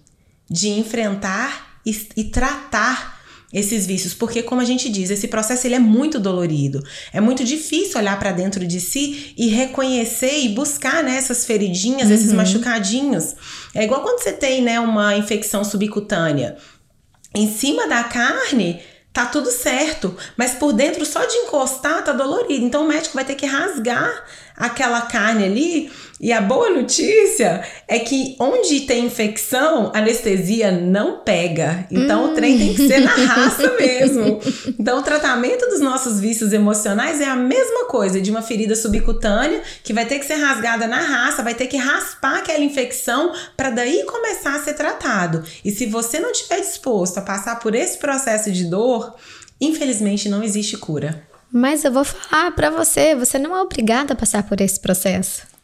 de 0.50 0.70
enfrentar 0.70 1.80
e, 1.86 2.08
e 2.16 2.24
tratar 2.26 3.16
esses 3.54 3.86
vícios, 3.86 4.14
porque 4.14 4.44
como 4.44 4.60
a 4.60 4.66
gente 4.66 4.90
diz, 4.90 5.10
esse 5.10 5.30
processo 5.30 5.66
ele 5.66 5.76
é 5.76 5.80
muito 5.80 6.20
dolorido. 6.20 6.84
É 7.14 7.22
muito 7.22 7.42
difícil 7.44 7.98
olhar 7.98 8.20
para 8.20 8.34
dentro 8.34 8.68
de 8.68 8.82
si 8.82 9.34
e 9.38 9.48
reconhecer 9.48 10.40
e 10.40 10.50
buscar 10.50 11.02
né, 11.02 11.16
essas 11.16 11.46
feridinhas, 11.46 12.12
esses 12.12 12.34
machucadinhos. 12.34 13.34
É 13.74 13.86
igual 13.86 14.02
quando 14.02 14.22
você 14.22 14.34
tem, 14.34 14.62
né, 14.62 14.78
uma 14.80 15.16
infecção 15.16 15.64
subcutânea. 15.64 16.58
Em 17.34 17.50
cima 17.50 17.88
da 17.88 18.04
carne, 18.04 18.82
tá 19.14 19.26
tudo 19.26 19.50
certo, 19.50 20.18
mas 20.36 20.56
por 20.56 20.74
dentro 20.74 21.06
só 21.06 21.24
de 21.24 21.36
encostar 21.38 22.04
tá 22.04 22.12
dolorido. 22.12 22.66
Então 22.66 22.84
o 22.84 22.88
médico 22.88 23.16
vai 23.16 23.24
ter 23.24 23.36
que 23.36 23.46
rasgar 23.46 24.26
aquela 24.58 25.02
carne 25.02 25.46
ali. 25.46 25.92
E 26.20 26.32
a 26.32 26.40
boa 26.40 26.70
notícia 26.70 27.62
é 27.88 28.00
que 28.00 28.38
onde 28.40 28.82
tem 28.82 29.06
infecção, 29.06 29.92
anestesia 29.94 30.72
não 30.72 31.20
pega. 31.20 31.86
Então 31.92 32.26
hum. 32.26 32.32
o 32.32 32.34
trem 32.34 32.58
tem 32.58 32.74
que 32.74 32.88
ser 32.88 33.02
na 33.02 33.12
raça 33.12 33.74
mesmo. 33.78 34.40
Então 34.80 35.00
o 35.00 35.04
tratamento 35.04 35.68
dos 35.68 35.82
nossos 35.82 36.20
vícios 36.20 36.54
emocionais 36.54 37.20
é 37.20 37.26
a 37.26 37.36
mesma 37.36 37.86
coisa 37.86 38.22
de 38.22 38.32
uma 38.32 38.42
ferida 38.42 38.76
subcutânea 38.76 39.62
que 39.84 39.94
vai 39.94 40.06
ter 40.06 40.20
que 40.20 40.26
ser 40.26 40.36
rasgada 40.36 40.88
na 40.88 41.02
raça, 41.02 41.44
vai 41.44 41.54
ter 41.54 41.68
que 41.68 41.78
raspar 41.78 42.38
aquela 42.38 42.64
infecção 42.64 43.34
para 43.58 43.70
daí 43.70 44.04
começar 44.04 44.56
a 44.56 44.64
ser 44.64 44.74
tratado. 44.74 45.44
E 45.66 45.72
se 45.72 45.86
você 45.86 46.18
não 46.20 46.32
estiver 46.32 46.62
disposto 46.62 47.18
a 47.18 47.22
passar 47.22 47.60
por 47.60 47.76
esse 47.76 47.98
processo 47.98 48.52
de 48.52 48.64
dor, 48.66 49.16
infelizmente 49.60 50.30
não 50.30 50.42
existe 50.42 50.78
cura. 50.78 51.35
Mas 51.52 51.86
eu 51.86 51.92
vou 51.92 52.04
falar 52.04 52.52
para 52.52 52.70
você, 52.70 53.16
você 53.16 53.38
não 53.40 53.56
é 53.56 53.62
obrigada 53.62 54.14
a 54.14 54.16
passar 54.16 54.44
por 54.44 54.60
esse 54.62 54.80
processo. 54.80 55.55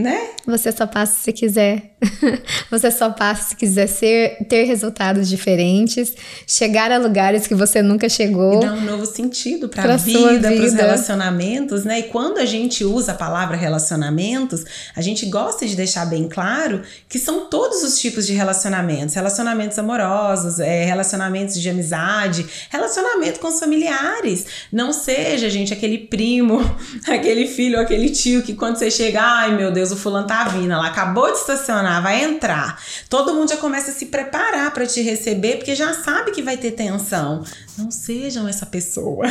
Né? 0.00 0.30
Você 0.46 0.72
só 0.72 0.86
passa 0.86 1.20
se 1.22 1.32
quiser. 1.32 1.90
você 2.70 2.90
só 2.90 3.10
passa 3.10 3.50
se 3.50 3.56
quiser 3.56 3.86
ser, 3.86 4.38
ter 4.48 4.64
resultados 4.64 5.28
diferentes, 5.28 6.14
chegar 6.46 6.90
a 6.90 6.96
lugares 6.96 7.46
que 7.46 7.54
você 7.54 7.82
nunca 7.82 8.08
chegou. 8.08 8.56
E 8.56 8.60
dar 8.64 8.72
um 8.72 8.80
novo 8.80 9.04
sentido 9.04 9.68
para 9.68 9.94
a 9.94 9.96
vida, 9.96 10.50
para 10.50 10.64
os 10.64 10.72
relacionamentos, 10.72 11.84
né? 11.84 12.00
E 12.00 12.02
quando 12.04 12.38
a 12.38 12.46
gente 12.46 12.84
usa 12.84 13.12
a 13.12 13.14
palavra 13.14 13.56
relacionamentos, 13.56 14.64
a 14.96 15.02
gente 15.02 15.26
gosta 15.26 15.66
de 15.66 15.76
deixar 15.76 16.06
bem 16.06 16.26
claro 16.26 16.82
que 17.06 17.18
são 17.18 17.46
todos 17.46 17.82
os 17.82 18.00
tipos 18.00 18.26
de 18.26 18.32
relacionamentos: 18.32 19.14
relacionamentos 19.14 19.78
amorosos, 19.78 20.58
é, 20.58 20.84
relacionamentos 20.84 21.60
de 21.60 21.68
amizade, 21.68 22.46
relacionamento 22.70 23.40
com 23.40 23.48
os 23.48 23.60
familiares. 23.60 24.46
Não 24.72 24.92
seja, 24.92 25.50
gente, 25.50 25.74
aquele 25.74 25.98
primo, 25.98 26.60
aquele 27.06 27.46
filho, 27.46 27.78
aquele 27.78 28.08
tio 28.08 28.42
que 28.42 28.54
quando 28.54 28.76
você 28.76 28.90
chega, 28.90 29.20
ai 29.20 29.54
meu 29.54 29.70
Deus 29.70 29.89
Deus, 29.90 29.92
o 29.92 29.96
fulano 29.96 30.26
tá 30.26 30.44
vindo, 30.44 30.72
ela 30.72 30.86
acabou 30.86 31.30
de 31.30 31.38
estacionar, 31.38 32.02
vai 32.02 32.24
entrar. 32.24 32.80
Todo 33.08 33.34
mundo 33.34 33.50
já 33.50 33.56
começa 33.56 33.90
a 33.90 33.94
se 33.94 34.06
preparar 34.06 34.72
para 34.72 34.86
te 34.86 35.02
receber, 35.02 35.56
porque 35.56 35.74
já 35.74 35.92
sabe 35.94 36.30
que 36.30 36.42
vai 36.42 36.56
ter 36.56 36.72
tensão. 36.72 37.44
Não 37.76 37.90
sejam 37.90 38.48
essa 38.48 38.64
pessoa. 38.64 39.26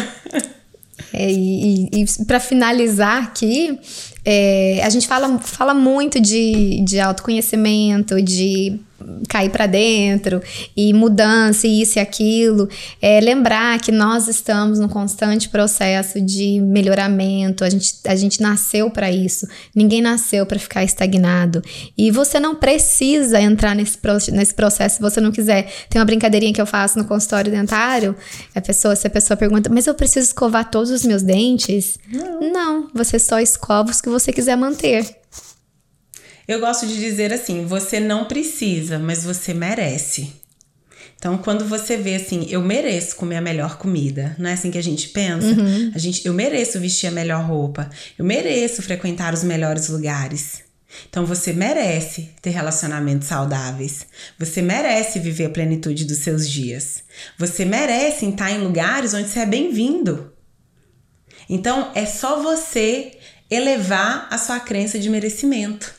É, 1.14 1.32
e, 1.32 1.90
e, 1.92 2.04
e 2.04 2.26
para 2.26 2.40
finalizar 2.40 3.24
aqui, 3.24 3.80
é, 4.26 4.82
a 4.84 4.90
gente 4.90 5.08
fala, 5.08 5.40
fala 5.40 5.74
muito 5.74 6.20
de, 6.20 6.82
de 6.84 7.00
autoconhecimento, 7.00 8.22
de 8.22 8.80
cair 9.28 9.50
para 9.50 9.66
dentro 9.66 10.42
e 10.76 10.94
mudança 10.94 11.68
e 11.68 11.82
isso 11.82 11.98
e 11.98 12.02
aquilo. 12.02 12.70
É 13.02 13.20
lembrar 13.20 13.80
que 13.80 13.92
nós 13.92 14.28
estamos 14.28 14.80
num 14.80 14.88
constante 14.88 15.50
processo 15.50 16.22
de 16.22 16.60
melhoramento. 16.62 17.64
A 17.64 17.70
gente, 17.70 17.94
a 18.06 18.16
gente 18.16 18.42
nasceu 18.42 18.90
para 18.90 19.12
isso. 19.12 19.48
Ninguém 19.76 20.02
nasceu 20.02 20.46
para 20.46 20.60
ficar 20.60 20.84
estagnado. 20.84 21.62
E 21.98 22.12
você 22.12 22.40
não 22.40 22.56
precisa 22.56 23.40
entrar 23.40 23.76
nesse, 23.76 23.98
nesse 24.32 24.54
processo 24.54 24.96
se 24.96 25.02
você 25.02 25.20
não 25.22 25.32
quiser. 25.32 25.72
Tem 25.90 26.00
uma 26.00 26.06
brincadeirinha 26.06 26.54
que 26.54 26.62
eu 26.62 26.66
faço 26.66 26.98
no 26.98 27.06
consultório 27.06 27.52
dentário. 27.52 28.16
A 28.54 28.62
pessoa, 28.62 28.96
se 28.96 29.08
a 29.08 29.10
pessoa 29.10 29.38
pergunta, 29.38 29.70
mas 29.70 29.88
eu 29.88 29.94
preciso 29.94 30.28
escovar 30.28 30.70
todos 30.70 30.92
os 30.92 31.04
meus 31.04 31.22
dentes? 31.22 31.98
Não, 32.12 32.52
não 32.52 32.90
você 32.94 33.20
só 33.20 33.40
escova 33.40 33.92
os 33.92 34.02
que 34.02 34.10
você 34.10 34.32
quiser 34.32 34.56
manter. 34.56 35.06
Eu 36.50 36.60
gosto 36.60 36.88
de 36.88 36.98
dizer 36.98 37.32
assim: 37.32 37.64
você 37.68 38.00
não 38.00 38.26
precisa, 38.26 38.98
mas 38.98 39.24
você 39.24 39.54
merece. 39.54 40.34
Então, 41.16 41.38
quando 41.38 41.64
você 41.64 41.96
vê 41.96 42.16
assim, 42.16 42.48
eu 42.50 42.60
mereço 42.60 43.16
comer 43.18 43.36
a 43.36 43.42
melhor 43.42 43.78
comida, 43.78 44.36
não 44.40 44.50
é 44.50 44.54
assim 44.54 44.72
que 44.72 44.78
a 44.78 44.84
gente 44.84 45.10
pensa? 45.10 45.46
Uhum. 45.46 45.92
A 45.94 46.00
gente, 46.00 46.26
eu 46.26 46.34
mereço 46.34 46.80
vestir 46.80 47.06
a 47.06 47.12
melhor 47.12 47.44
roupa, 47.44 47.88
eu 48.18 48.26
mereço 48.26 48.82
frequentar 48.82 49.32
os 49.32 49.44
melhores 49.44 49.90
lugares. 49.90 50.64
Então 51.08 51.24
você 51.24 51.54
merece 51.54 52.32
ter 52.42 52.50
relacionamentos 52.50 53.28
saudáveis. 53.28 54.08
Você 54.40 54.60
merece 54.60 55.20
viver 55.20 55.46
a 55.46 55.50
plenitude 55.52 56.04
dos 56.04 56.18
seus 56.18 56.50
dias. 56.50 57.04
Você 57.38 57.64
merece 57.64 58.26
estar 58.26 58.50
em 58.50 58.58
lugares 58.58 59.14
onde 59.14 59.30
você 59.30 59.42
é 59.42 59.46
bem-vindo. 59.46 60.34
Então 61.48 61.92
é 61.94 62.08
só 62.08 62.42
você 62.42 63.12
elevar 63.52 64.28
a 64.32 64.38
sua 64.40 64.60
crença 64.60 64.98
de 64.98 65.12
merecimento. 65.12 65.99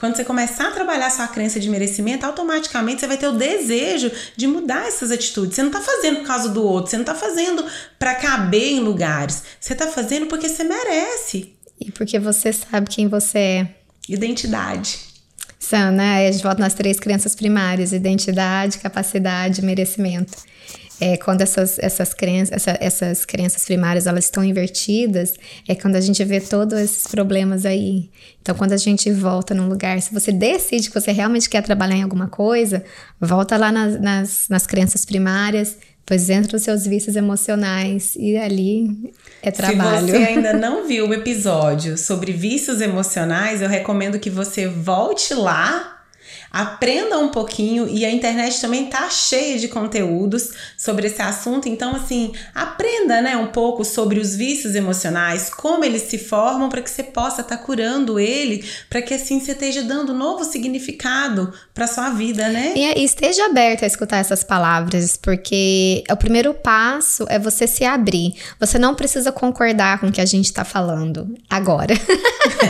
Quando 0.00 0.16
você 0.16 0.24
começar 0.24 0.68
a 0.68 0.70
trabalhar 0.70 1.08
a 1.08 1.10
sua 1.10 1.28
crença 1.28 1.60
de 1.60 1.68
merecimento, 1.68 2.24
automaticamente 2.24 3.00
você 3.00 3.06
vai 3.06 3.18
ter 3.18 3.28
o 3.28 3.32
desejo 3.32 4.10
de 4.34 4.46
mudar 4.46 4.88
essas 4.88 5.10
atitudes. 5.10 5.54
Você 5.54 5.62
não 5.62 5.68
está 5.68 5.82
fazendo 5.82 6.20
por 6.20 6.26
causa 6.26 6.48
do 6.48 6.64
outro, 6.64 6.90
você 6.90 6.96
não 6.96 7.02
está 7.02 7.14
fazendo 7.14 7.62
para 7.98 8.14
caber 8.14 8.72
em 8.72 8.80
lugares. 8.80 9.42
Você 9.60 9.74
está 9.74 9.86
fazendo 9.88 10.24
porque 10.24 10.48
você 10.48 10.64
merece. 10.64 11.52
E 11.78 11.92
porque 11.92 12.18
você 12.18 12.50
sabe 12.50 12.88
quem 12.88 13.08
você 13.08 13.38
é. 13.38 13.74
Identidade. 14.08 15.00
São, 15.58 15.92
né? 15.92 16.14
Aí 16.14 16.28
a 16.28 16.32
gente 16.32 16.42
volta 16.42 16.62
nas 16.62 16.72
três 16.72 16.98
crenças 16.98 17.34
primárias: 17.34 17.92
identidade, 17.92 18.78
capacidade, 18.78 19.60
merecimento. 19.60 20.32
É, 21.00 21.16
quando 21.16 21.40
essas, 21.40 21.78
essas, 21.78 22.12
crenças, 22.12 22.52
essa, 22.52 22.78
essas 22.80 23.24
crenças 23.24 23.64
primárias 23.64 24.06
elas 24.06 24.24
estão 24.24 24.44
invertidas, 24.44 25.34
é 25.66 25.74
quando 25.74 25.96
a 25.96 26.00
gente 26.00 26.22
vê 26.24 26.40
todos 26.40 26.78
esses 26.78 27.06
problemas 27.06 27.64
aí. 27.64 28.10
Então, 28.42 28.54
quando 28.54 28.72
a 28.72 28.76
gente 28.76 29.10
volta 29.10 29.54
num 29.54 29.68
lugar, 29.68 30.00
se 30.00 30.12
você 30.12 30.30
decide 30.30 30.88
que 30.88 31.00
você 31.00 31.10
realmente 31.12 31.48
quer 31.48 31.62
trabalhar 31.62 31.96
em 31.96 32.02
alguma 32.02 32.28
coisa, 32.28 32.84
volta 33.20 33.56
lá 33.56 33.72
nas, 33.72 34.00
nas, 34.00 34.46
nas 34.48 34.66
crenças 34.66 35.04
primárias, 35.04 35.76
depois 36.10 36.28
entra 36.28 36.52
nos 36.54 36.62
seus 36.62 36.86
vícios 36.86 37.14
emocionais 37.14 38.16
e 38.16 38.36
ali 38.36 39.14
é 39.42 39.50
trabalho. 39.52 40.06
Se 40.06 40.12
você 40.12 40.16
ainda 40.16 40.52
não 40.58 40.86
viu 40.86 41.08
o 41.08 41.14
episódio 41.14 41.96
sobre 41.96 42.32
vícios 42.32 42.80
emocionais, 42.80 43.62
eu 43.62 43.68
recomendo 43.68 44.18
que 44.18 44.28
você 44.28 44.66
volte 44.66 45.32
lá 45.34 46.02
Aprenda 46.50 47.18
um 47.18 47.28
pouquinho 47.28 47.88
e 47.88 48.04
a 48.04 48.10
internet 48.10 48.60
também 48.60 48.86
tá 48.86 49.08
cheia 49.08 49.56
de 49.56 49.68
conteúdos 49.68 50.50
sobre 50.76 51.06
esse 51.06 51.22
assunto, 51.22 51.68
então 51.68 51.94
assim, 51.94 52.32
aprenda, 52.52 53.22
né, 53.22 53.36
um 53.36 53.46
pouco 53.46 53.84
sobre 53.84 54.18
os 54.18 54.34
vícios 54.34 54.74
emocionais, 54.74 55.48
como 55.48 55.84
eles 55.84 56.02
se 56.02 56.18
formam 56.18 56.68
para 56.68 56.82
que 56.82 56.90
você 56.90 57.04
possa 57.04 57.42
estar 57.42 57.56
tá 57.56 57.62
curando 57.62 58.18
ele, 58.18 58.64
para 58.88 59.00
que 59.00 59.14
assim 59.14 59.38
você 59.38 59.52
esteja 59.52 59.82
dando 59.82 60.12
novo 60.12 60.44
significado 60.44 61.52
para 61.72 61.86
sua 61.86 62.10
vida, 62.10 62.48
né? 62.48 62.72
E, 62.74 63.04
esteja 63.04 63.46
aberta 63.46 63.84
a 63.84 63.88
escutar 63.88 64.18
essas 64.18 64.42
palavras, 64.42 65.16
porque 65.16 66.02
o 66.10 66.16
primeiro 66.16 66.52
passo 66.52 67.26
é 67.28 67.38
você 67.38 67.66
se 67.66 67.84
abrir. 67.84 68.34
Você 68.58 68.78
não 68.78 68.94
precisa 68.94 69.30
concordar 69.30 70.00
com 70.00 70.08
o 70.08 70.12
que 70.12 70.20
a 70.20 70.26
gente 70.26 70.46
está 70.46 70.64
falando 70.64 71.32
agora. 71.48 71.94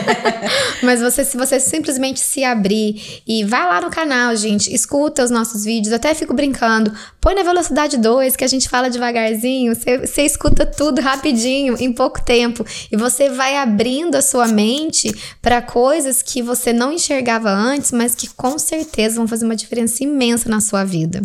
Mas 0.82 1.00
você, 1.00 1.24
se 1.24 1.36
você 1.36 1.58
simplesmente 1.58 2.20
se 2.20 2.44
abrir 2.44 3.22
e 3.26 3.44
vai 3.44 3.69
lá 3.70 3.80
no 3.80 3.88
canal, 3.88 4.34
gente, 4.34 4.74
escuta 4.74 5.22
os 5.22 5.30
nossos 5.30 5.64
vídeos, 5.64 5.94
até 5.94 6.12
fico 6.12 6.34
brincando. 6.34 6.92
Põe 7.20 7.36
na 7.36 7.44
velocidade 7.44 7.96
2, 7.96 8.34
que 8.34 8.42
a 8.42 8.48
gente 8.48 8.68
fala 8.68 8.90
devagarzinho, 8.90 9.74
você 9.74 10.22
escuta 10.22 10.66
tudo 10.66 11.00
rapidinho, 11.00 11.76
em 11.78 11.92
pouco 11.92 12.20
tempo. 12.20 12.66
E 12.90 12.96
você 12.96 13.30
vai 13.30 13.56
abrindo 13.56 14.16
a 14.16 14.22
sua 14.22 14.48
mente 14.48 15.14
para 15.40 15.62
coisas 15.62 16.20
que 16.20 16.42
você 16.42 16.72
não 16.72 16.92
enxergava 16.92 17.48
antes, 17.48 17.92
mas 17.92 18.14
que 18.14 18.28
com 18.28 18.58
certeza 18.58 19.16
vão 19.16 19.28
fazer 19.28 19.44
uma 19.44 19.54
diferença 19.54 20.02
imensa 20.02 20.48
na 20.48 20.60
sua 20.60 20.82
vida. 20.82 21.22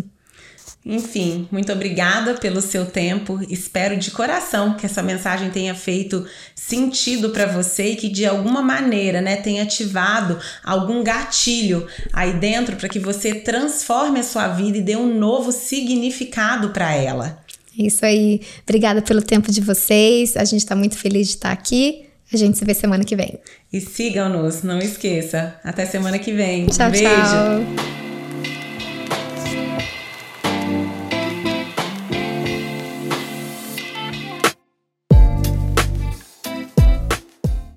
Enfim, 0.88 1.48
muito 1.50 1.72
obrigada 1.72 2.34
pelo 2.34 2.60
seu 2.60 2.86
tempo. 2.86 3.40
Espero 3.50 3.96
de 3.96 4.12
coração 4.12 4.74
que 4.74 4.86
essa 4.86 5.02
mensagem 5.02 5.50
tenha 5.50 5.74
feito 5.74 6.24
sentido 6.54 7.30
para 7.30 7.44
você 7.46 7.90
e 7.90 7.96
que 7.96 8.08
de 8.08 8.24
alguma 8.24 8.62
maneira, 8.62 9.20
né, 9.20 9.34
tenha 9.34 9.64
ativado 9.64 10.38
algum 10.62 11.02
gatilho 11.02 11.88
aí 12.12 12.34
dentro 12.34 12.76
para 12.76 12.88
que 12.88 13.00
você 13.00 13.34
transforme 13.34 14.20
a 14.20 14.22
sua 14.22 14.46
vida 14.46 14.78
e 14.78 14.82
dê 14.82 14.94
um 14.94 15.18
novo 15.18 15.50
significado 15.50 16.70
para 16.70 16.94
ela. 16.94 17.44
É 17.76 17.82
isso 17.82 18.06
aí. 18.06 18.40
Obrigada 18.62 19.02
pelo 19.02 19.20
tempo 19.20 19.50
de 19.50 19.60
vocês. 19.60 20.36
A 20.36 20.44
gente 20.44 20.60
está 20.60 20.76
muito 20.76 20.96
feliz 20.96 21.26
de 21.26 21.34
estar 21.34 21.50
aqui. 21.50 22.06
A 22.32 22.36
gente 22.36 22.58
se 22.58 22.64
vê 22.64 22.74
semana 22.74 23.04
que 23.04 23.16
vem. 23.16 23.40
E 23.72 23.80
sigam-nos, 23.80 24.62
não 24.62 24.78
esqueça. 24.78 25.56
Até 25.64 25.84
semana 25.84 26.16
que 26.18 26.32
vem. 26.32 26.66
Tchau, 26.66 26.88
um 26.88 26.90
beijo. 26.92 27.06
Tchau. 27.08 28.05